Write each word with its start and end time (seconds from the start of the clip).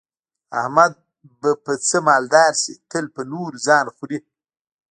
احمد 0.61 0.93
به 1.39 1.51
په 1.63 1.73
څه 1.87 1.97
مالدار 2.07 2.51
شي، 2.61 2.73
تل 2.89 3.05
په 3.15 3.21
نورو 3.31 3.57
ځان 3.67 3.85
خوري. 3.95 4.19